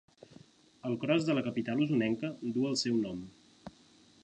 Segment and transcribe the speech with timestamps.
[0.89, 3.23] El cros de la capital osonenca duu el seu nom.